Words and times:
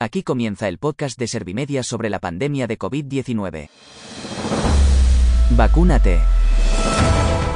Aquí 0.00 0.22
comienza 0.22 0.68
el 0.68 0.78
podcast 0.78 1.18
de 1.18 1.26
Servimedia 1.26 1.82
sobre 1.82 2.08
la 2.08 2.20
pandemia 2.20 2.68
de 2.68 2.78
COVID-19. 2.78 3.68
Vacúnate. 5.56 6.20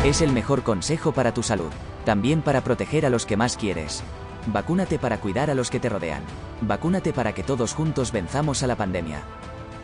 Es 0.05 0.23
el 0.23 0.33
mejor 0.33 0.65
consejo 0.65 1.13
para 1.13 1.33
tu 1.33 1.45
salud, 1.45 1.71
también 2.05 2.43
para 2.43 2.65
proteger 2.65 3.07
a 3.07 3.11
los 3.11 3.27
que 3.27 3.37
más 3.37 3.57
quieres. 3.57 4.03
Vacúnate 4.49 4.99
para 4.99 5.21
cuidar 5.21 5.51
a 5.51 5.55
los 5.55 5.71
que 5.71 5.79
te 5.79 5.89
rodean. 5.89 6.25
Vacúnate 6.63 7.13
para 7.13 7.33
que 7.33 7.45
todos 7.45 7.75
juntos 7.75 8.11
venzamos 8.11 8.65
a 8.65 8.67
la 8.67 8.75
pandemia. 8.75 9.23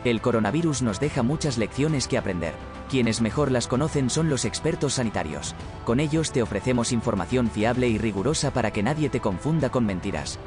El 0.03 0.19
coronavirus 0.19 0.81
nos 0.81 0.99
deja 0.99 1.23
muchas 1.23 1.57
lecciones 1.57 2.09
que 2.09 2.17
aprender. 2.17 2.55
Quienes 2.89 3.21
mejor 3.21 3.51
las 3.51 3.69
conocen 3.69 4.09
son 4.09 4.29
los 4.29 4.43
expertos 4.43 4.95
sanitarios. 4.95 5.55
Con 5.85 6.01
ellos 6.01 6.33
te 6.33 6.41
ofrecemos 6.41 6.91
información 6.91 7.49
fiable 7.49 7.87
y 7.87 7.97
rigurosa 7.97 8.51
para 8.51 8.71
que 8.71 8.83
nadie 8.83 9.09
te 9.09 9.21
confunda 9.21 9.69
con 9.69 9.85
mentiras. 9.85 10.37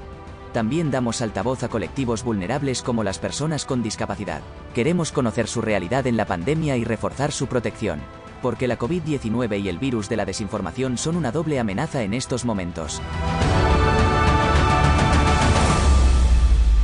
También 0.53 0.91
damos 0.91 1.23
altavoz 1.23 1.63
a 1.63 1.69
colectivos 1.69 2.23
vulnerables 2.23 2.83
como 2.83 3.03
las 3.03 3.19
personas 3.19 3.65
con 3.65 3.83
discapacidad. 3.83 4.43
Queremos 4.75 5.11
conocer 5.11 5.49
su 5.49 5.63
realidad 5.63 6.07
en 6.07 6.19
la 6.19 6.27
pandemia 6.27 6.77
y 6.77 6.85
reforzar 6.85 7.33
su 7.33 7.47
protección. 7.47 8.01
Porque 8.43 8.69
la 8.69 8.79
COVID-19 8.79 9.63
y 9.63 9.69
el 9.69 9.79
virus 9.79 10.09
de 10.11 10.17
la 10.17 10.27
desinformación 10.27 10.99
son 10.99 11.17
una 11.17 11.33
doble 11.33 11.59
amenaza 11.59 12.03
en 12.03 12.13
estos 12.13 12.45
momentos. 12.45 13.01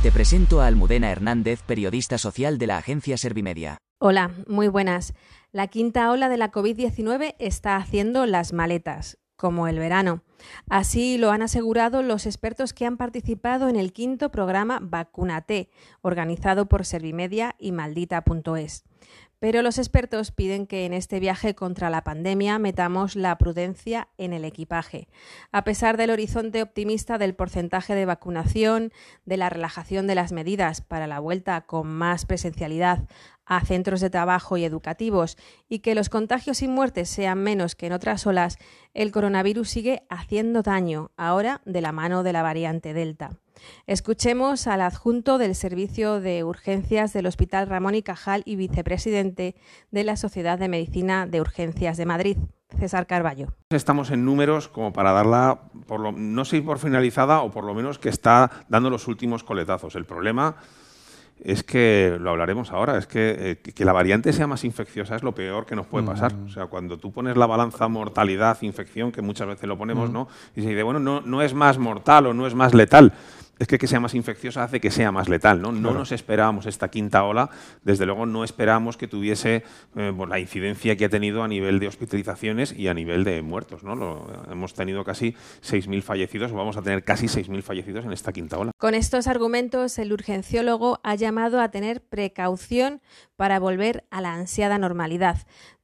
Te 0.01 0.11
presento 0.11 0.61
a 0.61 0.67
Almudena 0.67 1.11
Hernández, 1.11 1.61
periodista 1.61 2.17
social 2.17 2.57
de 2.57 2.67
la 2.67 2.77
agencia 2.77 3.17
Servimedia. 3.17 3.77
Hola, 3.99 4.31
muy 4.47 4.69
buenas. 4.69 5.13
La 5.51 5.67
quinta 5.67 6.09
ola 6.09 6.29
de 6.29 6.37
la 6.37 6.51
COVID-19 6.51 7.35
está 7.37 7.75
haciendo 7.75 8.25
las 8.25 8.53
maletas 8.53 9.17
como 9.39 9.69
el 9.69 9.79
verano. 9.79 10.21
Así 10.67 11.17
lo 11.17 11.31
han 11.31 11.41
asegurado 11.41 12.03
los 12.03 12.25
expertos 12.25 12.73
que 12.73 12.85
han 12.85 12.97
participado 12.97 13.69
en 13.69 13.77
el 13.77 13.93
quinto 13.93 14.31
programa 14.31 14.79
Vacunate, 14.81 15.69
organizado 16.01 16.67
por 16.67 16.85
Servimedia 16.85 17.55
y 17.57 17.71
Maldita.es. 17.71 18.83
Pero 19.39 19.61
los 19.61 19.77
expertos 19.77 20.31
piden 20.31 20.67
que 20.67 20.85
en 20.85 20.93
este 20.93 21.19
viaje 21.21 21.55
contra 21.55 21.89
la 21.89 22.03
pandemia 22.03 22.59
metamos 22.59 23.15
la 23.15 23.37
prudencia 23.37 24.09
en 24.17 24.33
el 24.33 24.43
equipaje. 24.43 25.07
A 25.53 25.63
pesar 25.63 25.95
del 25.95 26.09
horizonte 26.09 26.61
optimista 26.61 27.17
del 27.17 27.35
porcentaje 27.35 27.95
de 27.95 28.05
vacunación, 28.05 28.91
de 29.25 29.37
la 29.37 29.49
relajación 29.49 30.07
de 30.07 30.15
las 30.15 30.33
medidas 30.33 30.81
para 30.81 31.07
la 31.07 31.19
vuelta 31.19 31.61
con 31.61 31.87
más 31.87 32.25
presencialidad 32.25 33.07
a 33.45 33.65
centros 33.65 34.01
de 34.01 34.09
trabajo 34.09 34.57
y 34.57 34.63
educativos 34.63 35.37
y 35.67 35.79
que 35.79 35.95
los 35.95 36.09
contagios 36.09 36.61
y 36.61 36.67
muertes 36.67 37.09
sean 37.09 37.41
menos 37.41 37.75
que 37.75 37.87
en 37.87 37.93
otras 37.93 38.27
olas, 38.27 38.57
el 38.93 39.11
coronavirus 39.11 39.69
sigue 39.69 40.03
haciendo 40.09 40.61
daño, 40.61 41.11
ahora 41.17 41.61
de 41.65 41.81
la 41.81 41.91
mano 41.91 42.23
de 42.23 42.33
la 42.33 42.43
variante 42.43 42.93
Delta. 42.93 43.39
Escuchemos 43.87 44.67
al 44.67 44.81
adjunto 44.81 45.37
del 45.37 45.55
Servicio 45.55 46.19
de 46.19 46.43
Urgencias 46.43 47.13
del 47.13 47.25
Hospital 47.25 47.67
Ramón 47.67 47.95
y 47.95 48.03
Cajal 48.03 48.43
y 48.45 48.55
vicepresidente 48.55 49.55
de 49.91 50.03
la 50.03 50.15
Sociedad 50.15 50.59
de 50.59 50.69
Medicina 50.69 51.25
de 51.25 51.41
Urgencias 51.41 51.97
de 51.97 52.05
Madrid, 52.05 52.37
César 52.77 53.07
Carballo. 53.07 53.47
Estamos 53.69 54.11
en 54.11 54.25
números 54.25 54.67
como 54.67 54.93
para 54.93 55.11
darla, 55.11 55.61
por 55.87 55.99
lo, 55.99 56.11
no 56.11 56.45
sé 56.45 56.61
por 56.61 56.79
finalizada 56.79 57.41
o 57.41 57.51
por 57.51 57.63
lo 57.63 57.73
menos 57.73 57.99
que 57.99 58.09
está 58.09 58.51
dando 58.69 58.89
los 58.89 59.07
últimos 59.07 59.43
coletazos. 59.43 59.95
El 59.95 60.05
problema 60.05 60.55
es 61.41 61.63
que, 61.63 62.17
lo 62.19 62.31
hablaremos 62.31 62.71
ahora, 62.71 62.97
es 62.97 63.07
que, 63.07 63.61
eh, 63.63 63.71
que 63.71 63.85
la 63.85 63.93
variante 63.93 64.33
sea 64.33 64.45
más 64.45 64.63
infecciosa 64.65 65.15
es 65.15 65.23
lo 65.23 65.33
peor 65.33 65.65
que 65.65 65.75
nos 65.75 65.87
puede 65.87 66.05
pasar. 66.05 66.33
O 66.45 66.49
sea, 66.49 66.67
cuando 66.67 66.97
tú 66.97 67.11
pones 67.11 67.37
la 67.37 67.45
balanza 67.45 67.87
mortalidad, 67.87 68.61
infección, 68.61 69.11
que 69.11 69.21
muchas 69.21 69.47
veces 69.47 69.67
lo 69.67 69.77
ponemos, 69.77 70.09
¿no? 70.09 70.27
Y 70.55 70.61
se 70.61 70.69
dice, 70.69 70.83
bueno, 70.83 70.99
no, 70.99 71.21
no 71.21 71.41
es 71.41 71.53
más 71.53 71.77
mortal 71.77 72.27
o 72.27 72.33
no 72.33 72.45
es 72.45 72.55
más 72.55 72.73
letal 72.73 73.13
es 73.59 73.67
que 73.67 73.77
que 73.77 73.87
sea 73.87 73.99
más 73.99 74.15
infecciosa 74.15 74.63
hace 74.63 74.79
que 74.79 74.89
sea 74.89 75.11
más 75.11 75.29
letal. 75.29 75.61
No, 75.61 75.71
no 75.71 75.93
nos 75.93 76.11
esperábamos 76.11 76.65
esta 76.65 76.89
quinta 76.89 77.23
ola, 77.23 77.49
desde 77.83 78.05
luego 78.05 78.25
no 78.25 78.43
esperábamos 78.43 78.97
que 78.97 79.07
tuviese 79.07 79.63
eh, 79.95 80.13
pues, 80.15 80.29
la 80.29 80.39
incidencia 80.39 80.95
que 80.95 81.05
ha 81.05 81.09
tenido 81.09 81.43
a 81.43 81.47
nivel 81.47 81.79
de 81.79 81.87
hospitalizaciones 81.87 82.73
y 82.73 82.87
a 82.87 82.93
nivel 82.93 83.23
de 83.23 83.41
muertos. 83.41 83.83
¿no? 83.83 83.95
Lo, 83.95 84.27
hemos 84.49 84.73
tenido 84.73 85.03
casi 85.03 85.35
6.000 85.61 86.01
fallecidos, 86.01 86.51
o 86.51 86.55
vamos 86.55 86.77
a 86.77 86.81
tener 86.81 87.03
casi 87.03 87.27
6.000 87.27 87.61
fallecidos 87.61 88.05
en 88.05 88.13
esta 88.13 88.31
quinta 88.31 88.57
ola. 88.57 88.71
Con 88.77 88.95
estos 88.95 89.27
argumentos, 89.27 89.99
el 89.99 90.13
urgenciólogo 90.13 90.99
ha 91.03 91.15
llamado 91.15 91.61
a 91.61 91.69
tener 91.69 92.01
precaución 92.01 93.01
para 93.35 93.59
volver 93.59 94.05
a 94.09 94.21
la 94.21 94.33
ansiada 94.33 94.77
normalidad. 94.77 95.37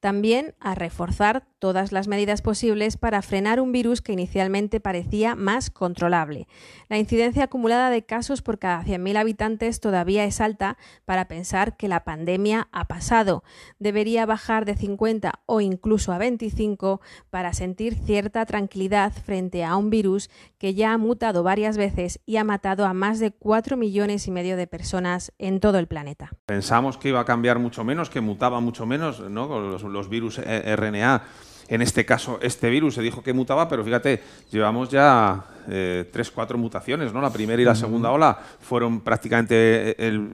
También 0.06 0.54
a 0.60 0.76
reforzar 0.76 1.48
todas 1.58 1.92
las 1.92 2.08
medidas 2.08 2.44
posibles 2.44 2.96
para 2.96 3.24
frenar 3.24 3.60
un 3.60 3.72
virus 3.72 4.04
que 4.04 4.14
inicialmente 4.14 4.80
parecía 4.80 5.34
más 5.34 5.72
controlable. 5.72 6.48
La 6.90 7.00
incidencia 7.00 7.46
acumulada 7.46 7.90
de 7.90 8.06
casos 8.06 8.44
por 8.44 8.60
cada 8.60 8.84
100.000 8.84 9.18
habitantes 9.18 9.80
todavía 9.80 10.26
es 10.26 10.42
alta 10.42 10.78
para 11.06 11.28
pensar 11.28 11.76
que 11.76 11.88
la 11.88 12.04
pandemia 12.04 12.68
ha 12.72 12.86
pasado. 12.86 13.44
Debería 13.80 14.28
bajar 14.28 14.66
de 14.66 14.76
50 14.76 15.42
o 15.48 15.60
incluso 15.60 16.14
a 16.14 16.20
25 16.20 17.02
para 17.32 17.54
sentir 17.54 17.96
cierta 17.96 18.46
tranquilidad 18.46 19.12
frente 19.12 19.66
a 19.66 19.76
un 19.76 19.90
virus 19.90 20.30
que 20.60 20.76
ya 20.76 20.94
ha 20.94 21.00
mutado 21.00 21.42
varias 21.42 21.78
veces 21.78 22.20
y 22.28 22.38
ha 22.38 22.44
matado 22.44 22.86
a 22.86 22.94
más 22.94 23.20
de 23.20 23.32
4 23.32 23.76
millones 23.76 24.28
y 24.28 24.32
medio 24.32 24.56
de 24.56 24.68
personas 24.68 25.34
en 25.40 25.60
todo 25.60 25.80
el 25.80 25.88
planeta. 25.88 26.30
Pensamos 26.46 27.00
que 27.00 27.10
iba 27.10 27.22
a 27.22 27.26
cambiar 27.26 27.58
mucho 27.58 27.84
menos, 27.84 28.12
que 28.12 28.22
mutaba 28.22 28.60
mucho 28.60 28.86
menos, 28.86 29.20
¿no? 29.32 29.60
Los, 29.60 29.84
los 29.96 30.10
virus 30.10 30.38
RNA. 30.38 31.24
En 31.68 31.82
este 31.82 32.06
caso, 32.06 32.38
este 32.44 32.70
virus 32.70 32.94
se 32.94 33.02
dijo 33.02 33.24
que 33.24 33.34
mutaba, 33.34 33.68
pero 33.68 33.84
fíjate, 33.84 34.22
llevamos 34.52 34.90
ya 34.90 35.44
eh, 35.70 36.10
tres, 36.12 36.32
cuatro 36.32 36.58
mutaciones, 36.58 37.14
¿no? 37.14 37.22
La 37.22 37.32
primera 37.32 37.62
y 37.62 37.66
la 37.66 37.76
segunda 37.76 38.12
ola 38.12 38.38
fueron 38.60 39.02
prácticamente 39.02 40.08
el 40.08 40.30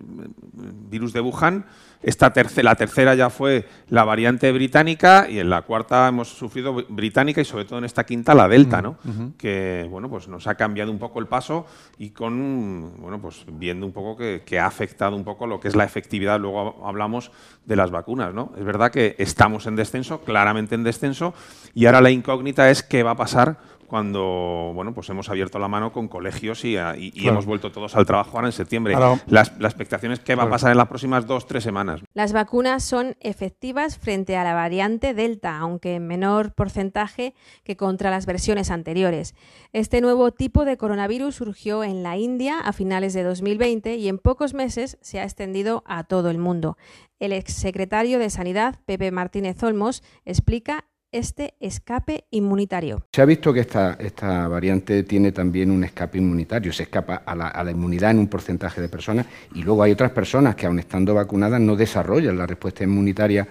virus 0.53 1.13
de 1.13 1.21
Wuhan. 1.21 1.65
Esta 2.03 2.33
tercera, 2.33 2.71
la 2.71 2.75
tercera 2.75 3.13
ya 3.13 3.29
fue 3.29 3.67
la 3.89 4.03
variante 4.03 4.51
británica 4.51 5.27
y 5.29 5.37
en 5.37 5.51
la 5.51 5.61
cuarta 5.61 6.07
hemos 6.07 6.29
sufrido 6.29 6.73
británica 6.89 7.41
y 7.41 7.45
sobre 7.45 7.65
todo 7.65 7.77
en 7.77 7.85
esta 7.85 8.05
quinta 8.05 8.33
la 8.33 8.47
delta, 8.47 8.81
¿no? 8.81 8.97
Que 9.37 9.85
bueno, 9.87 10.09
pues 10.09 10.27
nos 10.27 10.47
ha 10.47 10.55
cambiado 10.55 10.91
un 10.91 10.97
poco 10.97 11.19
el 11.19 11.27
paso 11.27 11.67
y 11.99 12.09
con 12.09 12.93
bueno, 12.97 13.21
pues 13.21 13.45
viendo 13.47 13.85
un 13.85 13.91
poco 13.91 14.17
que, 14.17 14.41
que, 14.43 14.59
ha 14.59 14.65
afectado 14.65 15.15
un 15.15 15.23
poco 15.23 15.45
lo 15.45 15.59
que 15.59 15.67
es 15.67 15.75
la 15.75 15.83
efectividad. 15.83 16.39
Luego 16.39 16.81
hablamos 16.87 17.31
de 17.65 17.75
las 17.75 17.91
vacunas, 17.91 18.33
¿no? 18.33 18.51
Es 18.57 18.63
verdad 18.63 18.91
que 18.91 19.15
estamos 19.19 19.67
en 19.67 19.75
descenso, 19.75 20.21
claramente 20.21 20.73
en 20.73 20.83
descenso, 20.83 21.35
y 21.75 21.85
ahora 21.85 22.01
la 22.01 22.09
incógnita 22.09 22.71
es 22.71 22.81
qué 22.81 23.03
va 23.03 23.11
a 23.11 23.15
pasar 23.15 23.59
cuando 23.91 24.71
bueno 24.73 24.93
pues 24.93 25.09
hemos 25.09 25.27
abierto 25.27 25.59
la 25.59 25.67
mano 25.67 25.91
con 25.91 26.07
colegios 26.07 26.63
y, 26.63 26.77
y, 26.77 27.27
hemos 27.27 27.45
vuelto 27.45 27.73
todos 27.73 27.93
al 27.97 28.05
trabajo 28.05 28.37
ahora 28.37 28.47
en 28.47 28.53
septiembre. 28.53 28.95
la 29.27 29.41
expectación 29.67 30.13
es 30.13 30.21
qué 30.21 30.33
va 30.33 30.43
a 30.43 30.49
pasar 30.49 30.71
en 30.71 30.77
las 30.77 30.87
próximas 30.87 31.27
dos, 31.27 31.45
tres 31.45 31.65
semanas. 31.65 31.99
Las 32.13 32.31
vacunas 32.31 32.85
son 32.85 33.17
efectivas 33.19 33.97
frente 33.97 34.37
a 34.37 34.45
la 34.45 34.53
variante 34.53 35.13
Delta, 35.13 35.57
aunque 35.57 35.95
en 35.95 36.07
menor 36.07 36.53
porcentaje 36.53 37.33
que 37.65 37.75
contra 37.75 38.09
las 38.09 38.25
versiones 38.25 38.71
anteriores. 38.71 39.35
Este 39.73 39.99
nuevo 39.99 40.31
tipo 40.31 40.63
de 40.63 40.77
coronavirus 40.77 41.35
surgió 41.35 41.83
en 41.83 42.01
la 42.01 42.15
India 42.15 42.61
a 42.61 42.71
finales 42.71 43.13
de 43.13 43.23
2020 43.23 43.97
y 43.97 44.07
en 44.07 44.19
pocos 44.19 44.53
meses 44.53 44.99
se 45.01 45.19
ha 45.19 45.25
extendido 45.25 45.83
a 45.85 46.05
todo 46.05 46.29
el 46.29 46.37
mundo. 46.37 46.77
El 47.19 47.33
exsecretario 47.33 48.19
de 48.19 48.29
Sanidad, 48.29 48.79
Pepe 48.85 49.11
Martínez 49.11 49.61
Olmos, 49.61 50.01
explica 50.23 50.85
este 51.11 51.55
escape 51.59 52.25
inmunitario. 52.31 53.05
Se 53.11 53.21
ha 53.21 53.25
visto 53.25 53.53
que 53.53 53.61
esta, 53.61 53.97
esta 53.99 54.47
variante 54.47 55.03
tiene 55.03 55.31
también 55.31 55.71
un 55.71 55.83
escape 55.83 56.17
inmunitario, 56.17 56.71
se 56.71 56.83
escapa 56.83 57.23
a 57.25 57.35
la, 57.35 57.47
a 57.47 57.63
la, 57.63 57.71
inmunidad 57.71 58.11
en 58.11 58.19
un 58.19 58.27
porcentaje 58.27 58.81
de 58.81 58.89
personas 58.89 59.25
y 59.53 59.63
luego 59.63 59.83
hay 59.83 59.91
otras 59.91 60.11
personas 60.11 60.55
que 60.55 60.65
aun 60.65 60.79
estando 60.79 61.13
vacunadas 61.13 61.59
no 61.59 61.75
desarrollan 61.75 62.37
la 62.37 62.47
respuesta 62.47 62.83
inmunitaria 62.83 63.47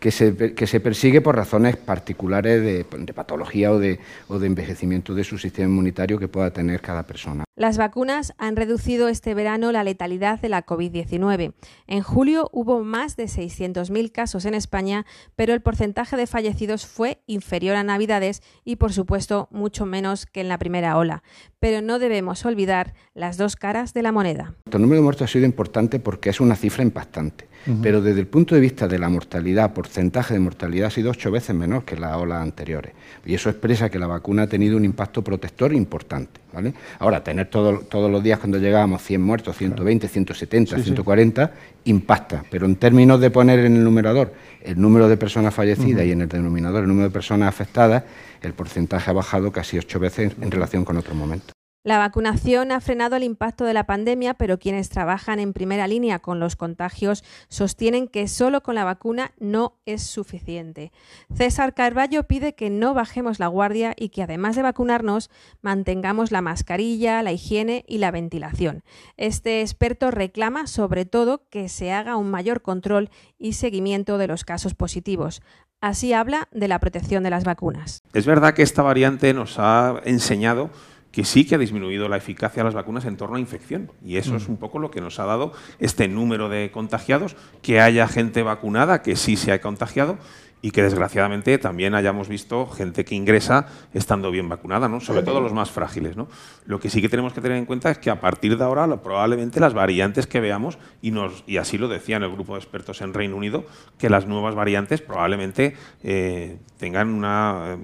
que 0.00 0.10
se, 0.10 0.54
que 0.54 0.66
se 0.66 0.80
persigue 0.80 1.20
por 1.20 1.36
razones 1.36 1.76
particulares 1.76 2.62
de, 2.62 2.86
de 2.98 3.12
patología 3.12 3.70
o 3.70 3.78
de, 3.78 4.00
o 4.28 4.38
de 4.38 4.46
envejecimiento 4.46 5.14
de 5.14 5.24
su 5.24 5.38
sistema 5.38 5.68
inmunitario 5.68 6.18
que 6.18 6.26
pueda 6.26 6.50
tener 6.50 6.80
cada 6.80 7.04
persona. 7.04 7.44
Las 7.60 7.76
vacunas 7.76 8.32
han 8.38 8.56
reducido 8.56 9.08
este 9.08 9.34
verano 9.34 9.70
la 9.70 9.84
letalidad 9.84 10.40
de 10.40 10.48
la 10.48 10.64
COVID-19. 10.64 11.52
En 11.86 12.02
julio 12.02 12.48
hubo 12.52 12.82
más 12.82 13.16
de 13.16 13.24
600.000 13.24 14.10
casos 14.10 14.46
en 14.46 14.54
España, 14.54 15.04
pero 15.36 15.52
el 15.52 15.60
porcentaje 15.60 16.16
de 16.16 16.26
fallecidos 16.26 16.86
fue 16.86 17.20
inferior 17.26 17.76
a 17.76 17.84
Navidades 17.84 18.42
y, 18.64 18.76
por 18.76 18.94
supuesto, 18.94 19.48
mucho 19.50 19.84
menos 19.84 20.24
que 20.24 20.40
en 20.40 20.48
la 20.48 20.56
primera 20.58 20.96
ola. 20.96 21.22
Pero 21.58 21.82
no 21.82 21.98
debemos 21.98 22.46
olvidar 22.46 22.94
las 23.12 23.36
dos 23.36 23.56
caras 23.56 23.92
de 23.92 24.02
la 24.02 24.12
moneda. 24.12 24.54
El 24.72 24.80
número 24.80 25.00
de 25.00 25.04
muertos 25.04 25.28
ha 25.28 25.32
sido 25.32 25.44
importante 25.44 26.00
porque 26.00 26.30
es 26.30 26.40
una 26.40 26.56
cifra 26.56 26.82
impactante. 26.82 27.50
Uh 27.66 27.72
-huh. 27.72 27.80
Pero 27.82 28.00
desde 28.00 28.20
el 28.20 28.26
punto 28.26 28.54
de 28.54 28.62
vista 28.62 28.88
de 28.88 28.98
la 28.98 29.10
mortalidad, 29.10 29.74
porcentaje 29.90 30.34
de 30.34 30.40
mortalidad 30.40 30.86
ha 30.86 30.90
sido 30.90 31.10
ocho 31.10 31.32
veces 31.32 31.54
menor 31.54 31.84
que 31.84 31.96
las 31.96 32.14
olas 32.16 32.40
anteriores. 32.40 32.92
Y 33.26 33.34
eso 33.34 33.50
expresa 33.50 33.90
que 33.90 33.98
la 33.98 34.06
vacuna 34.06 34.42
ha 34.42 34.46
tenido 34.46 34.76
un 34.76 34.84
impacto 34.84 35.20
protector 35.22 35.72
importante. 35.72 36.40
¿vale? 36.52 36.72
Ahora, 37.00 37.24
tener 37.24 37.48
todo, 37.48 37.80
todos 37.80 38.08
los 38.08 38.22
días 38.22 38.38
cuando 38.38 38.58
llegábamos 38.58 39.02
100 39.02 39.20
muertos, 39.20 39.56
120, 39.56 40.06
170, 40.06 40.76
sí, 40.76 40.82
140, 40.84 41.46
sí. 41.46 41.90
impacta. 41.90 42.44
Pero 42.48 42.66
en 42.66 42.76
términos 42.76 43.20
de 43.20 43.32
poner 43.32 43.58
en 43.58 43.74
el 43.74 43.82
numerador 43.82 44.32
el 44.62 44.80
número 44.80 45.08
de 45.08 45.16
personas 45.16 45.52
fallecidas 45.52 46.02
uh 46.02 46.04
-huh. 46.04 46.08
y 46.08 46.12
en 46.12 46.20
el 46.20 46.28
denominador 46.28 46.82
el 46.82 46.88
número 46.88 47.08
de 47.08 47.12
personas 47.12 47.48
afectadas, 47.48 48.04
el 48.42 48.52
porcentaje 48.52 49.10
ha 49.10 49.14
bajado 49.14 49.50
casi 49.50 49.76
ocho 49.76 49.98
veces 49.98 50.32
en 50.40 50.50
relación 50.52 50.84
con 50.84 50.98
otro 50.98 51.16
momento. 51.16 51.52
La 51.82 51.96
vacunación 51.96 52.72
ha 52.72 52.80
frenado 52.82 53.16
el 53.16 53.22
impacto 53.22 53.64
de 53.64 53.72
la 53.72 53.86
pandemia, 53.86 54.34
pero 54.34 54.58
quienes 54.58 54.90
trabajan 54.90 55.40
en 55.40 55.54
primera 55.54 55.88
línea 55.88 56.18
con 56.18 56.38
los 56.38 56.54
contagios 56.54 57.24
sostienen 57.48 58.06
que 58.06 58.28
solo 58.28 58.62
con 58.62 58.74
la 58.74 58.84
vacuna 58.84 59.32
no 59.38 59.78
es 59.86 60.02
suficiente. 60.02 60.92
César 61.34 61.72
Carballo 61.72 62.24
pide 62.24 62.54
que 62.54 62.68
no 62.68 62.92
bajemos 62.92 63.38
la 63.38 63.46
guardia 63.46 63.94
y 63.96 64.10
que 64.10 64.22
además 64.22 64.56
de 64.56 64.62
vacunarnos 64.62 65.30
mantengamos 65.62 66.32
la 66.32 66.42
mascarilla, 66.42 67.22
la 67.22 67.32
higiene 67.32 67.86
y 67.88 67.96
la 67.96 68.10
ventilación. 68.10 68.84
Este 69.16 69.62
experto 69.62 70.10
reclama 70.10 70.66
sobre 70.66 71.06
todo 71.06 71.48
que 71.48 71.70
se 71.70 71.92
haga 71.92 72.16
un 72.16 72.30
mayor 72.30 72.60
control 72.60 73.08
y 73.38 73.54
seguimiento 73.54 74.18
de 74.18 74.26
los 74.26 74.44
casos 74.44 74.74
positivos. 74.74 75.40
Así 75.80 76.12
habla 76.12 76.46
de 76.52 76.68
la 76.68 76.78
protección 76.78 77.22
de 77.22 77.30
las 77.30 77.44
vacunas. 77.44 78.02
Es 78.12 78.26
verdad 78.26 78.52
que 78.52 78.62
esta 78.62 78.82
variante 78.82 79.32
nos 79.32 79.58
ha 79.58 80.02
enseñado 80.04 80.68
que 81.12 81.24
sí 81.24 81.44
que 81.44 81.56
ha 81.56 81.58
disminuido 81.58 82.08
la 82.08 82.16
eficacia 82.16 82.62
de 82.62 82.64
las 82.64 82.74
vacunas 82.74 83.04
en 83.04 83.16
torno 83.16 83.36
a 83.36 83.40
infección. 83.40 83.90
Y 84.04 84.16
eso 84.16 84.36
es 84.36 84.48
mm. 84.48 84.52
un 84.52 84.56
poco 84.58 84.78
lo 84.78 84.90
que 84.90 85.00
nos 85.00 85.18
ha 85.18 85.24
dado 85.24 85.52
este 85.78 86.08
número 86.08 86.48
de 86.48 86.70
contagiados, 86.70 87.36
que 87.62 87.80
haya 87.80 88.06
gente 88.08 88.42
vacunada 88.42 89.02
que 89.02 89.16
sí 89.16 89.36
se 89.36 89.52
ha 89.52 89.60
contagiado 89.60 90.18
y 90.62 90.70
que 90.70 90.82
desgraciadamente 90.82 91.56
también 91.58 91.94
hayamos 91.94 92.28
visto 92.28 92.66
gente 92.66 93.04
que 93.04 93.14
ingresa 93.14 93.66
estando 93.94 94.30
bien 94.30 94.48
vacunada, 94.48 94.88
¿no? 94.88 95.00
sobre 95.00 95.22
todo 95.22 95.40
los 95.40 95.52
más 95.52 95.70
frágiles. 95.70 96.16
¿no? 96.16 96.28
Lo 96.66 96.78
que 96.80 96.90
sí 96.90 97.00
que 97.00 97.08
tenemos 97.08 97.32
que 97.32 97.40
tener 97.40 97.56
en 97.56 97.66
cuenta 97.66 97.90
es 97.90 97.98
que 97.98 98.10
a 98.10 98.20
partir 98.20 98.56
de 98.58 98.64
ahora 98.64 98.86
probablemente 99.02 99.60
las 99.60 99.74
variantes 99.74 100.26
que 100.26 100.40
veamos, 100.40 100.78
y, 101.00 101.10
nos, 101.10 101.44
y 101.46 101.56
así 101.56 101.78
lo 101.78 101.88
decían 101.88 102.22
el 102.22 102.32
grupo 102.32 102.54
de 102.54 102.60
expertos 102.60 103.00
en 103.00 103.14
Reino 103.14 103.36
Unido, 103.36 103.64
que 103.98 104.10
las 104.10 104.26
nuevas 104.26 104.54
variantes 104.54 105.00
probablemente 105.00 105.76
eh, 106.02 106.58
tengan 106.78 107.08
una, 107.08 107.78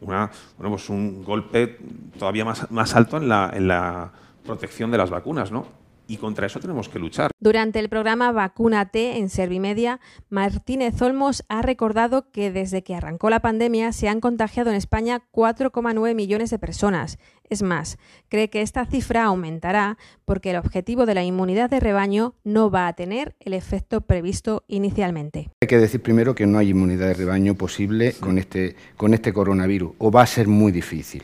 una, 0.00 0.30
bueno, 0.56 0.70
pues 0.70 0.88
un 0.88 1.24
golpe 1.24 1.78
todavía 2.18 2.44
más, 2.44 2.70
más 2.70 2.94
alto 2.94 3.16
en 3.18 3.28
la, 3.28 3.50
en 3.52 3.68
la 3.68 4.12
protección 4.44 4.90
de 4.90 4.98
las 4.98 5.10
vacunas. 5.10 5.52
¿no? 5.52 5.81
Y 6.12 6.18
contra 6.18 6.46
eso 6.46 6.60
tenemos 6.60 6.90
que 6.90 6.98
luchar. 6.98 7.30
Durante 7.40 7.78
el 7.78 7.88
programa 7.88 8.32
Vacúnate 8.32 9.16
en 9.16 9.30
Servimedia, 9.30 9.98
Martínez 10.28 11.00
Olmos 11.00 11.42
ha 11.48 11.62
recordado 11.62 12.30
que 12.30 12.52
desde 12.52 12.82
que 12.82 12.94
arrancó 12.94 13.30
la 13.30 13.40
pandemia 13.40 13.92
se 13.92 14.10
han 14.10 14.20
contagiado 14.20 14.68
en 14.68 14.76
España 14.76 15.22
4,9 15.32 16.14
millones 16.14 16.50
de 16.50 16.58
personas. 16.58 17.18
Es 17.48 17.62
más, 17.62 17.96
cree 18.28 18.50
que 18.50 18.60
esta 18.60 18.84
cifra 18.84 19.24
aumentará 19.24 19.96
porque 20.26 20.50
el 20.50 20.56
objetivo 20.56 21.06
de 21.06 21.14
la 21.14 21.24
inmunidad 21.24 21.70
de 21.70 21.80
rebaño 21.80 22.34
no 22.44 22.70
va 22.70 22.88
a 22.88 22.92
tener 22.92 23.34
el 23.40 23.54
efecto 23.54 24.02
previsto 24.02 24.64
inicialmente. 24.68 25.50
Hay 25.62 25.68
que 25.68 25.78
decir 25.78 26.02
primero 26.02 26.34
que 26.34 26.46
no 26.46 26.58
hay 26.58 26.70
inmunidad 26.70 27.06
de 27.06 27.14
rebaño 27.14 27.54
posible 27.54 28.12
con 28.20 28.36
este, 28.36 28.76
con 28.98 29.14
este 29.14 29.32
coronavirus, 29.32 29.92
o 29.96 30.10
va 30.10 30.22
a 30.22 30.26
ser 30.26 30.46
muy 30.46 30.72
difícil. 30.72 31.22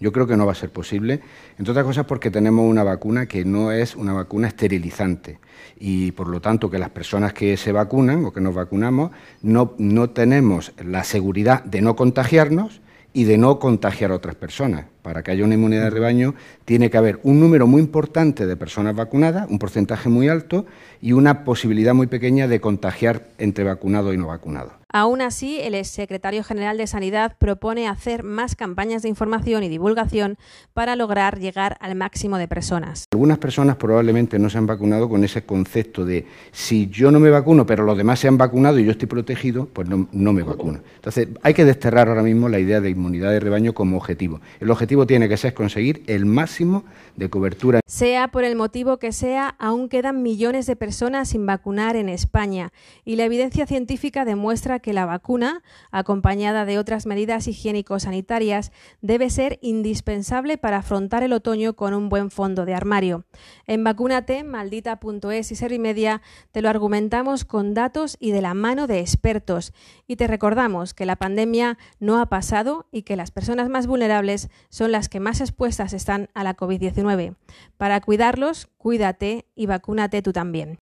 Yo 0.00 0.12
creo 0.12 0.26
que 0.26 0.36
no 0.36 0.46
va 0.46 0.52
a 0.52 0.54
ser 0.54 0.70
posible, 0.70 1.20
entre 1.58 1.72
otras 1.72 1.84
cosas 1.84 2.06
porque 2.06 2.30
tenemos 2.30 2.68
una 2.68 2.84
vacuna 2.84 3.26
que 3.26 3.44
no 3.44 3.72
es 3.72 3.96
una 3.96 4.12
vacuna 4.12 4.48
esterilizante 4.48 5.40
y 5.78 6.12
por 6.12 6.28
lo 6.28 6.40
tanto 6.40 6.70
que 6.70 6.78
las 6.78 6.90
personas 6.90 7.32
que 7.32 7.56
se 7.56 7.72
vacunan 7.72 8.24
o 8.24 8.32
que 8.32 8.40
nos 8.40 8.54
vacunamos 8.54 9.10
no, 9.42 9.74
no 9.78 10.10
tenemos 10.10 10.72
la 10.84 11.02
seguridad 11.02 11.64
de 11.64 11.82
no 11.82 11.96
contagiarnos 11.96 12.80
y 13.12 13.24
de 13.24 13.38
no 13.38 13.58
contagiar 13.58 14.12
a 14.12 14.14
otras 14.14 14.36
personas. 14.36 14.86
Para 15.08 15.22
que 15.22 15.30
haya 15.30 15.42
una 15.42 15.54
inmunidad 15.54 15.84
de 15.84 15.90
rebaño 15.90 16.34
tiene 16.66 16.90
que 16.90 16.98
haber 16.98 17.18
un 17.22 17.40
número 17.40 17.66
muy 17.66 17.80
importante 17.80 18.46
de 18.46 18.56
personas 18.58 18.94
vacunadas, 18.94 19.48
un 19.48 19.58
porcentaje 19.58 20.10
muy 20.10 20.28
alto 20.28 20.66
y 21.00 21.12
una 21.12 21.44
posibilidad 21.44 21.94
muy 21.94 22.08
pequeña 22.08 22.46
de 22.46 22.60
contagiar 22.60 23.30
entre 23.38 23.64
vacunados 23.64 24.12
y 24.12 24.18
no 24.18 24.26
vacunados. 24.26 24.72
Aún 24.90 25.20
así, 25.20 25.60
el 25.60 25.84
secretario 25.84 26.42
general 26.42 26.78
de 26.78 26.86
Sanidad 26.86 27.36
propone 27.38 27.88
hacer 27.88 28.22
más 28.22 28.56
campañas 28.56 29.02
de 29.02 29.10
información 29.10 29.62
y 29.62 29.68
divulgación 29.68 30.38
para 30.72 30.96
lograr 30.96 31.38
llegar 31.38 31.76
al 31.80 31.94
máximo 31.94 32.38
de 32.38 32.48
personas. 32.48 33.04
Algunas 33.12 33.36
personas 33.36 33.76
probablemente 33.76 34.38
no 34.38 34.48
se 34.48 34.56
han 34.56 34.66
vacunado 34.66 35.10
con 35.10 35.24
ese 35.24 35.44
concepto 35.44 36.06
de 36.06 36.24
si 36.52 36.88
yo 36.88 37.10
no 37.10 37.20
me 37.20 37.28
vacuno, 37.28 37.66
pero 37.66 37.84
los 37.84 37.98
demás 37.98 38.18
se 38.18 38.28
han 38.28 38.38
vacunado 38.38 38.78
y 38.78 38.86
yo 38.86 38.92
estoy 38.92 39.08
protegido, 39.08 39.66
pues 39.66 39.86
no, 39.90 40.08
no 40.10 40.32
me 40.32 40.42
vacuno. 40.42 40.80
Entonces, 40.96 41.28
hay 41.42 41.52
que 41.52 41.66
desterrar 41.66 42.08
ahora 42.08 42.22
mismo 42.22 42.48
la 42.48 42.58
idea 42.58 42.80
de 42.80 42.88
inmunidad 42.88 43.30
de 43.30 43.40
rebaño 43.40 43.74
como 43.74 43.98
objetivo. 43.98 44.40
El 44.58 44.70
objetivo 44.70 44.97
tiene 45.06 45.28
que 45.28 45.36
ser 45.36 45.54
conseguir 45.54 46.02
el 46.06 46.26
máximo 46.26 46.84
de 47.16 47.30
cobertura. 47.30 47.80
Sea 47.86 48.28
por 48.28 48.44
el 48.44 48.56
motivo 48.56 48.98
que 48.98 49.12
sea, 49.12 49.54
aún 49.58 49.88
quedan 49.88 50.22
millones 50.22 50.66
de 50.66 50.76
personas 50.76 51.30
sin 51.30 51.46
vacunar 51.46 51.96
en 51.96 52.08
España 52.08 52.72
y 53.04 53.16
la 53.16 53.24
evidencia 53.24 53.66
científica 53.66 54.24
demuestra 54.24 54.78
que 54.78 54.92
la 54.92 55.06
vacuna, 55.06 55.62
acompañada 55.90 56.64
de 56.64 56.78
otras 56.78 57.06
medidas 57.06 57.48
higiénico-sanitarias, 57.48 58.72
debe 59.00 59.30
ser 59.30 59.58
indispensable 59.62 60.58
para 60.58 60.78
afrontar 60.78 61.22
el 61.22 61.32
otoño 61.32 61.74
con 61.74 61.94
un 61.94 62.08
buen 62.08 62.30
fondo 62.30 62.64
de 62.64 62.74
armario. 62.74 63.24
En 63.66 63.84
Vacúnate, 63.84 64.44
maldita.es 64.44 65.52
y 65.52 65.54
Servimedia 65.54 66.22
te 66.52 66.62
lo 66.62 66.68
argumentamos 66.68 67.44
con 67.44 67.74
datos 67.74 68.16
y 68.20 68.30
de 68.30 68.42
la 68.42 68.54
mano 68.54 68.86
de 68.86 69.00
expertos 69.00 69.72
y 70.06 70.16
te 70.16 70.26
recordamos 70.26 70.94
que 70.94 71.06
la 71.06 71.16
pandemia 71.16 71.78
no 72.00 72.20
ha 72.20 72.26
pasado 72.26 72.86
y 72.92 73.02
que 73.02 73.16
las 73.16 73.30
personas 73.30 73.68
más 73.68 73.86
vulnerables 73.86 74.50
las 74.92 75.08
que 75.08 75.20
más 75.20 75.40
expuestas 75.40 75.92
están 75.92 76.28
a 76.34 76.44
la 76.44 76.56
COVID-19. 76.56 77.36
Para 77.76 78.00
cuidarlos, 78.00 78.68
cuídate 78.76 79.46
y 79.54 79.66
vacúnate 79.66 80.22
tú 80.22 80.32
también. 80.32 80.78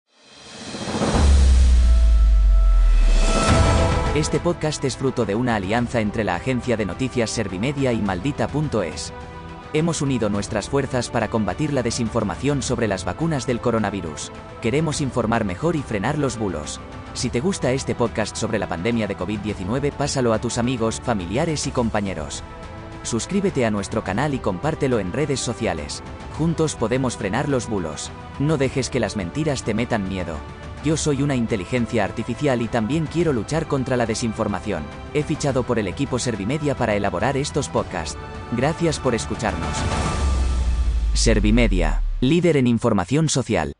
Este 4.14 4.40
podcast 4.40 4.84
es 4.84 4.96
fruto 4.96 5.24
de 5.24 5.36
una 5.36 5.54
alianza 5.54 6.00
entre 6.00 6.24
la 6.24 6.34
agencia 6.34 6.76
de 6.76 6.84
noticias 6.84 7.30
Servimedia 7.30 7.92
y 7.92 8.02
Maldita.es. 8.02 9.12
Hemos 9.72 10.02
unido 10.02 10.28
nuestras 10.28 10.68
fuerzas 10.68 11.10
para 11.10 11.28
combatir 11.28 11.72
la 11.72 11.84
desinformación 11.84 12.60
sobre 12.60 12.88
las 12.88 13.04
vacunas 13.04 13.46
del 13.46 13.60
coronavirus. 13.60 14.32
Queremos 14.60 15.00
informar 15.00 15.44
mejor 15.44 15.76
y 15.76 15.82
frenar 15.82 16.18
los 16.18 16.36
bulos. 16.36 16.80
Si 17.14 17.30
te 17.30 17.38
gusta 17.38 17.70
este 17.70 17.94
podcast 17.94 18.36
sobre 18.36 18.58
la 18.58 18.68
pandemia 18.68 19.06
de 19.06 19.16
COVID-19, 19.16 19.92
pásalo 19.92 20.32
a 20.32 20.40
tus 20.40 20.58
amigos, 20.58 21.00
familiares 21.00 21.68
y 21.68 21.70
compañeros. 21.70 22.42
Suscríbete 23.02 23.64
a 23.64 23.70
nuestro 23.70 24.04
canal 24.04 24.34
y 24.34 24.38
compártelo 24.38 24.98
en 24.98 25.12
redes 25.12 25.40
sociales. 25.40 26.02
Juntos 26.36 26.74
podemos 26.74 27.16
frenar 27.16 27.48
los 27.48 27.68
bulos. 27.68 28.10
No 28.38 28.56
dejes 28.56 28.90
que 28.90 29.00
las 29.00 29.16
mentiras 29.16 29.62
te 29.62 29.74
metan 29.74 30.08
miedo. 30.08 30.36
Yo 30.84 30.96
soy 30.96 31.22
una 31.22 31.34
inteligencia 31.34 32.04
artificial 32.04 32.62
y 32.62 32.68
también 32.68 33.06
quiero 33.06 33.32
luchar 33.32 33.66
contra 33.66 33.96
la 33.96 34.06
desinformación. 34.06 34.82
He 35.12 35.22
fichado 35.22 35.62
por 35.62 35.78
el 35.78 35.88
equipo 35.88 36.18
Servimedia 36.18 36.74
para 36.74 36.94
elaborar 36.94 37.36
estos 37.36 37.68
podcasts. 37.68 38.16
Gracias 38.56 38.98
por 38.98 39.14
escucharnos. 39.14 39.76
Servimedia, 41.12 42.02
líder 42.20 42.56
en 42.56 42.66
información 42.66 43.28
social. 43.28 43.74